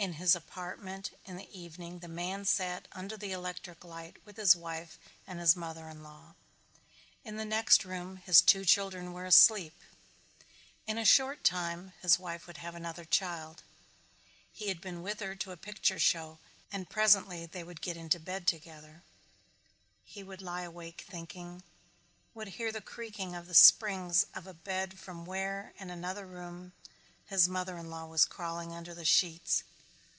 [0.00, 4.56] In his apartment in the evening the man sat under the electric light with his
[4.56, 6.34] wife and his mother in law.
[7.22, 9.74] In the next room his two children were asleep.
[10.86, 13.62] In a short time his wife would have another child.
[14.50, 16.38] He had been with her to a picture show
[16.72, 19.02] and presently they would get into bed together.
[20.06, 21.62] He would lie awake thinking,
[22.32, 26.72] would hear the creaking of the springs of a bed from where, in another room,
[27.26, 29.62] his mother in law was crawling under the sheets.